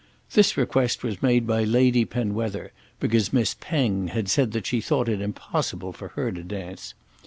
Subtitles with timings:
[0.31, 5.07] This request was made by Lady Penwether because Miss Penge had said that she thought
[5.07, 6.95] it impossible for her to dance.